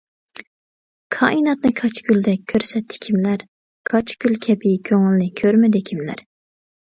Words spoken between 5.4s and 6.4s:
كۆرمىدى كىملەر.